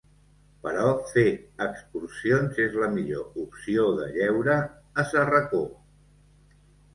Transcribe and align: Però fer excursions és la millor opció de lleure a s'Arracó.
Però 0.61 0.85
fer 1.09 1.25
excursions 1.65 2.61
és 2.63 2.77
la 2.85 2.87
millor 2.95 3.37
opció 3.43 3.85
de 4.01 4.09
lleure 4.17 4.57
a 5.03 5.07
s'Arracó. 5.13 5.63